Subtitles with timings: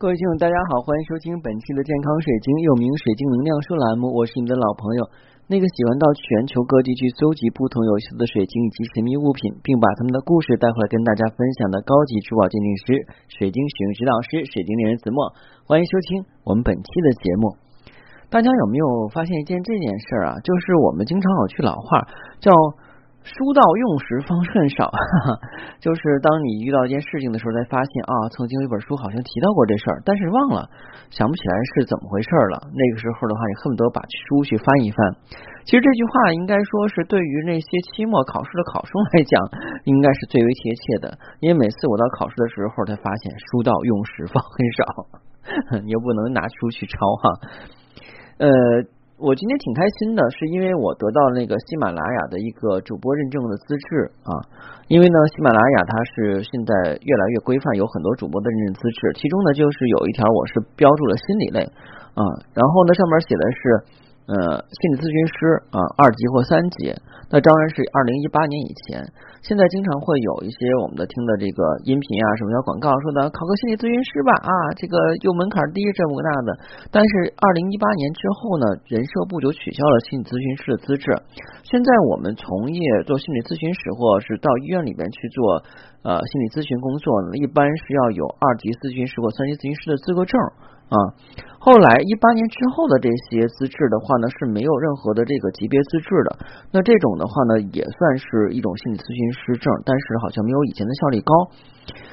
[0.00, 4.08] 各位听众，大家好，欢迎收听本期的健康水晶，又名水晶能量说栏目。
[4.08, 5.04] 我是你的老朋友，
[5.44, 12.96] 那个喜欢到全球各地去搜集不同有意思的水晶以及神秘物品，并把他们的故事带回来跟大家分享的高级珠宝鉴定师、
[13.28, 15.20] 水晶使用指导师、水晶猎人子墨。
[15.68, 17.60] 欢迎收听我们本期的节目。
[18.32, 20.40] 大家有没有发现一件这件事儿啊？
[20.40, 22.08] 就是我们经常有句老话
[22.40, 22.48] 叫。
[23.22, 24.90] 书到用时方恨少，
[25.78, 30.68] 就是当你遇到一件事情的时候，才发现啊，曾经有一本书好像提到过这事儿，但是忘了，
[31.12, 32.64] 想不起来是怎么回事了。
[32.72, 34.98] 那个时候的话，你恨不得把书去翻一翻。
[35.68, 39.36] 其实这句话应该说是对于那些期末考试的考生来讲，
[39.84, 41.18] 应该是最为贴切的。
[41.40, 44.82] 因为每次我到考试的时候，才发现书到用时方恨少，
[45.84, 47.24] 你又不能拿书去抄哈，
[48.40, 48.48] 呃。
[49.20, 54.32] 我今天挺开心的，是因为我得到那个喜马拉雅的一个主播认证的资质啊。
[54.88, 61.60] 因为呢，喜马拉雅它是现在越来越规范，有很多主播的认证资质，其中呢就是有一条我是标注了心理类
[62.16, 62.24] 啊，
[62.56, 63.60] 然后呢上面写的是
[64.24, 65.36] 呃心理咨询师
[65.68, 66.96] 啊二级或三级。
[67.28, 69.04] 那当然是二零一八年以前，
[69.40, 76.48] 现在经常会有一些我们的听的这个音频啊，什么叫广告说的考个心理咨询师吧啊，这个又门槛低这么个那的。
[76.92, 81.08] 但是二零一八年之后呢，人社部就取消了心理咨询师的资质。
[81.64, 85.64] 现在我们从业做心理咨询师，或者是到医院里边去做
[86.04, 90.36] 呃心理咨询工作呢，一般是要有二级咨询师或三级咨询师的资格证。
[90.90, 90.96] 啊，
[91.62, 96.50] 后来一八年之后的这些资质的话呢，是没有任何的这个级别资质的。
[96.74, 101.30] 那这种的话呢，也算是一种心理咨询师证，但是好像没有以前的效率高。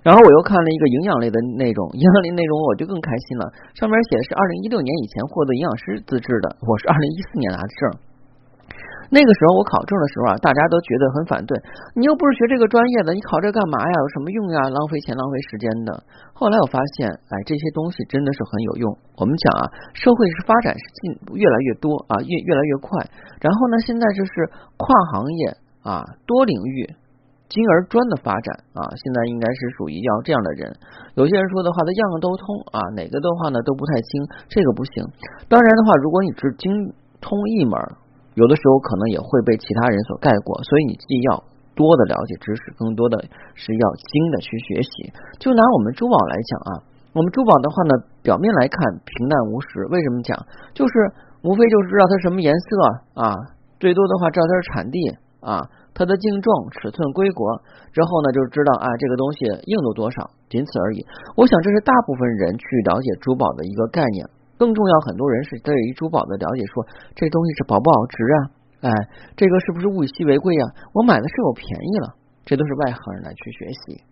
[0.00, 3.44] 然后我又看了一个营养类的内容，营养类内容我就更开心了，
[3.76, 8.11] 上面写的是二零一六年以前获得营养师资质的，我是二零一四年拿的证。
[9.12, 11.52] 那个时候我考证的时候啊，大家都觉得很反对，
[11.92, 13.92] 你又不是学这个专业的，你考这干嘛呀？
[13.92, 14.72] 有什么用呀？
[14.72, 15.92] 浪费钱、浪费时间的。
[16.32, 18.88] 后来我发现，哎，这些东西真的是很有用。
[19.20, 22.88] 我们讲啊，社会是发展是进越来越多啊，越越来越快。
[23.36, 24.32] 然后呢，现在就是
[24.80, 25.42] 跨行业
[25.84, 26.88] 啊、多领域、
[27.52, 30.72] 精而专的发展啊，现在应该是属于要这样的人。
[31.20, 35.04] 有些人说的话，他样样都通啊，哪个的话呢都不太精，这个不行。
[35.52, 36.72] 当然的话，如果你只精
[37.20, 37.76] 通一门。
[38.34, 41.44] 有的时候可能也会被其他人所盖过，所以你既要
[41.74, 43.20] 多的了解知识，更多的
[43.54, 45.12] 是要精的去学习。
[45.38, 46.70] 就拿我们珠宝来讲啊，
[47.12, 47.92] 我们珠宝的话呢，
[48.22, 50.32] 表面来看平淡无实，为什么讲？
[50.72, 50.92] 就是
[51.42, 53.36] 无非就是知道它什么颜色啊，
[53.80, 54.98] 最多的话知道它是产地
[55.40, 57.40] 啊，它的净重、尺寸、规格，
[57.92, 61.04] 之后呢就知道啊这个东西硬度多少，仅此而已。
[61.36, 64.24] 我想这是大部分人去了解珠宝的一个概念。
[64.62, 66.86] 更重要，很多人是对于珠宝的了解，说
[67.18, 68.38] 这东西是保不保值啊？
[68.86, 68.90] 哎，
[69.34, 70.64] 这个是不是物以稀为贵呀？
[70.94, 72.14] 我买的是否便宜了？
[72.46, 74.06] 这都是外行人来去学习。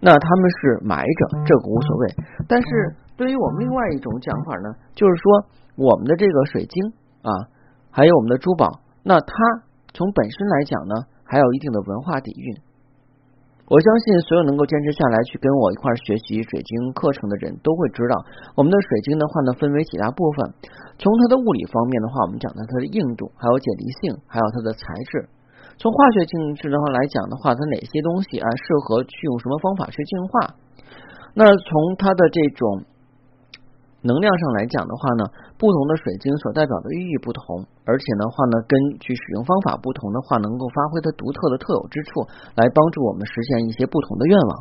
[0.00, 2.14] 那他们是买者，这个无所谓。
[2.48, 5.44] 但是对于我们另外一种讲法呢，就是说
[5.76, 7.52] 我们的这个水晶啊，
[7.90, 9.34] 还有我们的珠宝，那它
[9.92, 12.56] 从本身来讲呢，还有一定的文化底蕴。
[13.68, 18.16] 我相信所有能够坚持下来去跟我一块学习水晶课程的人都会知道，
[18.56, 20.56] 我们的水晶的话呢，分为几大部分。
[20.96, 24.80] 从它的物理方面的话，我们讲到它的硬度，还有解离性，还有它的材
[25.12, 25.28] 质。
[25.76, 30.56] 从化学性质的话来讲的话，它哪些东西啊适合去用什么方法去净化？
[31.34, 32.88] 那从它的这种。
[34.02, 35.26] 能量上来讲的话呢，
[35.58, 42.22] 不同的水晶所代表的寓意不同，而且的话呢，根据使用方法不同的话，能够发挥它独特的特有之处，
[42.54, 44.52] 来帮助我们实现一些不同的愿望。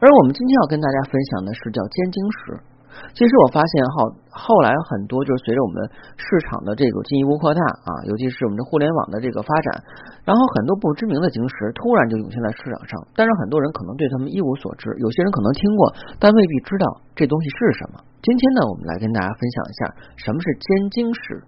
[0.00, 2.73] 而我们今天要跟大家分享的是叫尖晶石。
[3.14, 3.96] 其实我发现哈
[4.30, 5.78] 后来很多就是随着我们
[6.16, 9.84] 市场的这个进一步扩大啊，尤其是我们的互联网的这个发展，
[10.24, 18.02] 然后很多不知名的晶石突然就涌现在市场上，但是很多人可能对他们一无所知，有些人可能听过，但未必知道这东西是什么。
[18.24, 19.80] 今天呢，我们来跟大家分享一下
[20.16, 21.44] 什么是尖晶石。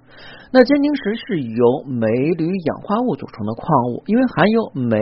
[0.53, 2.07] 那尖晶石是由镁、
[2.37, 5.01] 铝、氧化物组成的矿物，因为含有镁、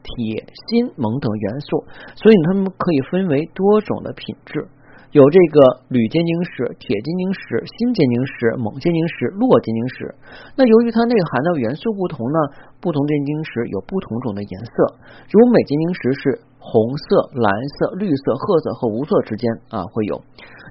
[0.00, 1.84] 铁、锌、锰等元素，
[2.14, 4.68] 所以它们可以分为多种的品质。
[5.10, 10.14] 有这个铝尖晶石、铁尖晶石、锌尖晶石、锰尖晶石、铬尖晶石。
[10.52, 12.38] 那由于它内含的元素不同呢，
[12.76, 15.00] 不同尖晶石有不同种的颜色。
[15.32, 16.20] 如镁尖晶石是
[16.60, 17.48] 红色、蓝
[17.80, 20.20] 色、绿色、褐色和无色之间啊会有。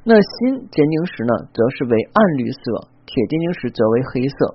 [0.05, 4.53] 那锌尖晶石呢，则是为暗绿色；铁尖晶石则为黑色。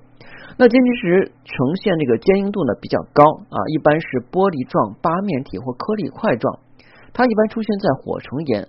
[0.62, 6.62] 那尖晶石呈现这个坚硬度呢比较高啊，一般是玻璃状八面体或颗粒块状。
[7.10, 8.68] 它一般出现在火成岩。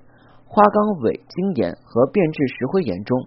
[0.53, 3.17] 花岗尾晶岩和变质石灰岩中，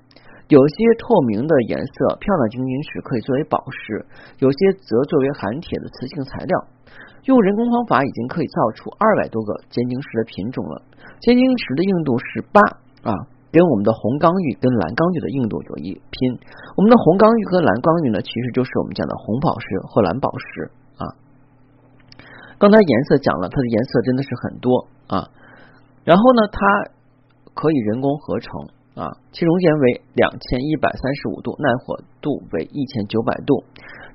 [0.47, 4.07] 有些透明的颜色漂亮晶晶石可以作为宝石，
[4.39, 6.55] 有些则作为含铁的磁性材料。
[7.27, 10.87] 用人工方法已经可以造出二百多个尖晶石的品种了。
[11.19, 12.63] 尖晶石的硬度是八
[13.03, 13.11] 啊，
[13.51, 16.39] 跟我们的红刚玉跟蓝刚玉的硬度有一拼。
[16.79, 20.71] 我们的红刚玉和蓝刚玉呢，其实就是我们讲的红宝石和蓝宝石
[21.03, 21.05] 啊。
[22.63, 25.27] 刚才颜色讲了，它的颜色真的是很多啊。
[26.07, 26.95] 然后呢，它
[27.57, 28.53] 可以人工合成
[29.01, 33.65] 啊，其熔点为两千一百三十五度，耐火度为一千九百度。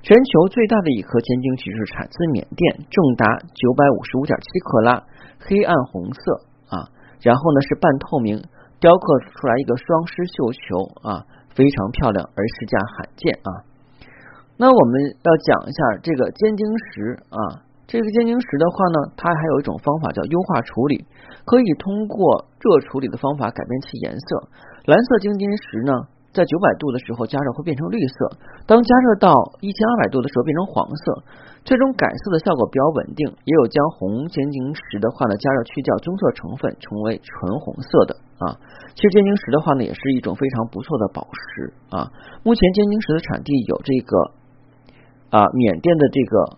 [0.02, 5.02] 全球最大的一颗尖晶石是产自缅甸，重达九百五十五点七克拉，
[5.42, 6.22] 黑暗红色
[6.70, 6.86] 啊。
[7.20, 8.38] 然后呢是半透明，
[8.78, 10.62] 雕刻出来一个双狮绣球
[11.02, 13.50] 啊，非常漂亮，而市价罕见啊。
[14.56, 17.66] 那我们要讲一下这个尖晶石啊。
[17.92, 21.04] 这个尖晶石的话呢，它还有一种方法叫优化处理，
[21.44, 24.48] 可以通过热处理的方法改变其颜色。
[24.88, 25.92] 蓝色尖晶石呢，
[26.32, 31.04] 在九百度的时候加热会变成绿色，当加热到一千二百度的时候变成黄色。
[31.68, 33.28] 这种改色的效果比较稳定。
[33.44, 38.56] 也有将红尖晶石的话呢，加热去掉棕色成分，成为纯红色的啊。
[38.96, 42.08] 其实尖晶石的话呢，也是一种非常不错的宝石啊。
[42.40, 44.16] 目前尖晶石的产地有这个
[45.28, 46.56] 啊，缅甸的这个。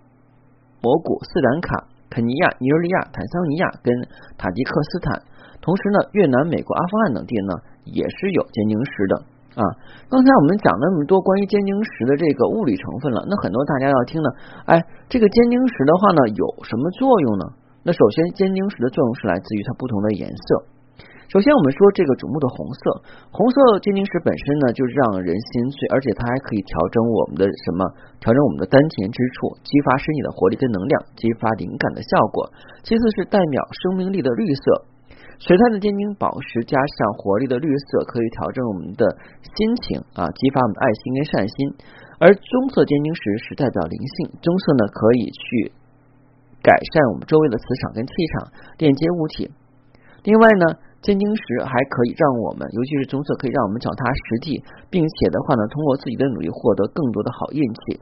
[0.84, 3.88] 博古、斯兰卡、肯尼亚、尼日利亚、坦桑尼亚跟
[4.36, 5.16] 塔吉克斯坦，
[5.64, 7.56] 同时呢，越南、美国、阿富汗等地呢
[7.88, 9.14] 也是有尖晶石的
[9.56, 9.64] 啊。
[10.12, 14.28] 刚才我们讲那么多关于尖晶石的这个物理成分了，那很多大家要听呢，
[14.69, 14.76] 哎，
[15.08, 17.44] 这个尖晶石的话呢有什么作用呢？
[17.81, 20.73] 那首先，尖晶石的作用是来自于它不同的颜色。
[21.32, 22.82] 首先，我们说这个瞩目的红色，
[23.32, 27.80] 红色尖晶石本身呢，就是让人心碎，而且它还可以调整我们的什么？
[28.20, 32.52] 调整我们的丹田之处，激发身体的活力跟能量，激发灵感的效果。
[32.86, 34.64] 其次是代表生命力的绿色，
[35.40, 39.02] 水态的尖晶宝石加上活力的绿色，可以调整我们的
[39.42, 41.56] 心情啊，激发我们的爱心跟善心。
[42.22, 45.72] 而棕色尖晶石是代表灵性，棕色呢可以去
[46.62, 49.50] 改善我们周围的磁场跟气场，链接物体。
[50.22, 50.84] 另外呢。
[51.04, 54.56] 尖晶石还可以让我们，尤其是棕色，可以让我们脚踏实地，
[54.88, 58.00] 并且的话呢，通过自己的努力获得更多的好运气。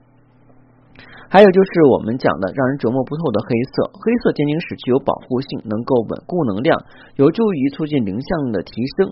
[1.26, 6.78] 还有就是我们讲的让人琢磨不透的黑色，黑色尖晶石具有保护性，能够稳固能量，
[7.16, 9.10] 有助于促进灵性的提升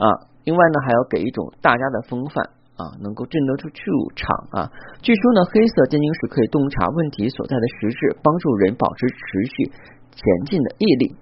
[0.00, 0.26] 啊。
[0.42, 2.42] 另外呢，还要给一种大家的风范
[2.80, 3.84] 啊，能够镇得住去
[4.16, 4.58] 场啊。
[5.04, 9.16] 据说呢，黑色尖晶石可以洞察问题所在的实质，帮助人保持持
[9.54, 9.70] 续
[10.16, 11.14] 前进的毅力。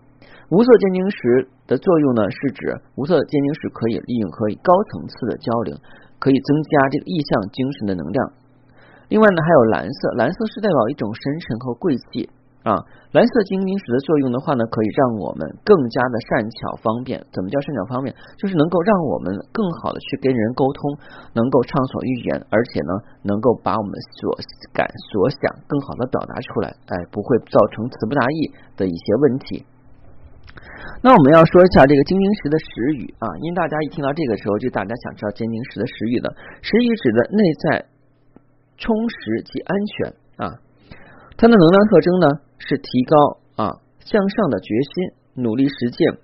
[0.49, 5.77] 无色尖晶石的作用呢，是指无色尖晶石可以利用可以高层次的交流，
[6.17, 8.33] 可以增加这个意象精神的能量。
[9.13, 12.33] 另外呢，还有蓝色，蓝色是代表一种深沉和贵气。
[12.65, 12.81] 啊，
[13.13, 17.21] 蓝色晶晶石的作用的话呢，可以让我们更加的善巧方便。
[17.29, 18.09] 怎么叫善巧方便？
[18.41, 20.97] 就是能够让我们更好的去跟人沟通，
[21.37, 24.33] 能够畅所欲言，而且呢，能够把我们所
[24.73, 29.65] 感所想更好的表达出来，哎，不会造成词不达意的一些问题。
[31.01, 32.67] 那我们要说一下这个尖晶石的石
[32.99, 37.87] 语啊，因为大家一听到这个时候，就大家想知道尖晶石的石语的石语指的内在
[38.77, 40.59] 充实及安全啊。
[41.39, 42.27] 它的能量特征呢
[42.59, 46.19] 是提高啊向上的决心，努力实践，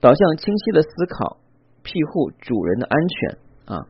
[0.00, 1.38] 导向清晰的思考，
[1.84, 3.86] 庇护主人的安全啊。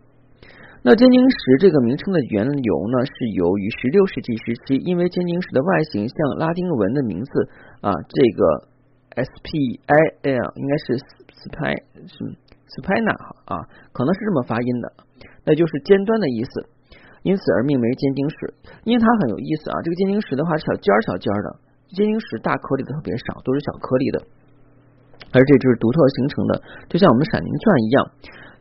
[0.82, 7.48] 那尖晶石这个名称的缘由呢，是由于十六世纪时期，因为尖晶石的外形像拉丁文的名字
[7.80, 8.68] 啊，这个。
[9.14, 11.74] S P I L 应该是 S P I
[12.08, 12.16] 是
[12.72, 13.12] spina
[13.44, 14.92] 啊，可能是这么发音的，
[15.44, 16.68] 那就是尖端的意思，
[17.22, 18.54] 因此而命名为尖晶石。
[18.84, 21.48] 因为它很有意思啊，这个尖晶石的话小尖儿小尖儿的，
[21.92, 24.18] 尖晶石大颗粒的特别少，都是小颗粒的，
[25.32, 28.10] 而这就是独特形成的，就像我们闪灵钻一样。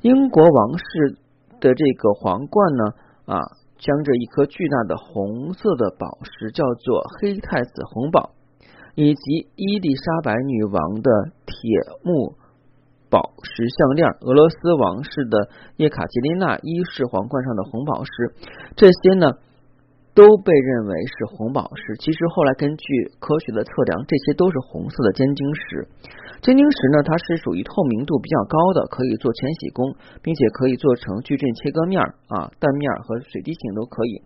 [0.01, 1.15] 英国王室
[1.61, 2.83] 的这个皇冠呢
[3.25, 3.39] 啊，
[3.77, 8.31] 将这一颗巨大的红色的宝石，叫做黑太子红宝。
[8.95, 11.11] 以及伊丽莎白女王的
[11.45, 11.55] 铁
[12.03, 12.35] 木
[13.09, 18.33] 宝石项链，俄罗斯王室的叶卡捷琳娜一世皇冠上的红宝石，
[18.75, 19.33] 这些呢
[20.13, 21.95] 都被认为是红宝石。
[21.99, 22.85] 其实后来根据
[23.19, 25.87] 科学的测量，这些都是红色的尖晶石。
[26.41, 34.21] 尖晶石呢，它是属于透明度比较高的，可以做全洗工，并且可以做成矩阵切割面啊、蛋面和水滴形都可以。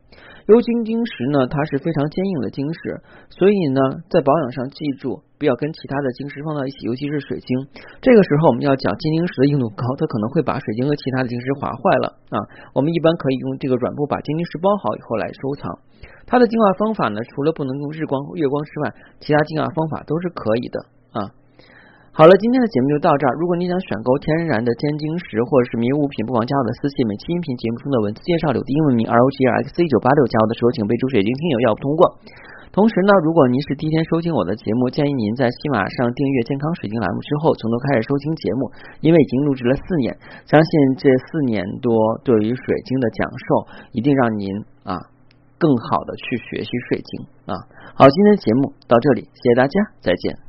[0.48, 7.50] 鎏金晶石呢，它是非常坚硬的晶石，所以呢，在保养上记住要跟其他的晶石放到一起，尤其是水晶。
[8.02, 12.38] 这个时候我们要讲尖晶石的硬度高，它可能会把水晶和其他的晶石划坏了啊。
[12.74, 15.70] 我们一般可以用这个软布把尖晶石包好以后来收藏。
[16.26, 20.78] 它的净化方法呢，除了不能用日光、月光之外，其他净化方法都是可以的
[21.14, 21.20] 啊。
[22.16, 23.36] 好了，今天的节目就到这儿。
[23.36, 27.06] 如果你想选购天然的尖晶石或者是迷物品，不妨加我的私信。
[27.06, 32.08] 每期音频节目中的文字介绍有的英文名 R O G R X 一九八六，加我的时候请备注“水晶听友”，要通过。
[32.76, 40.12] 同时呢，如果您是第一天收听我的节目，建议您在喜马上订阅健康水晶栏目之后，从头开始收听节目，因为已经录制了四年，
[40.44, 44.52] 相信这四年多对于水晶的讲授，一定让您
[44.84, 45.00] 啊
[45.58, 47.56] 更好的去学习水晶啊。
[47.96, 50.45] 好，今天的节目到这里，谢谢大家，再见。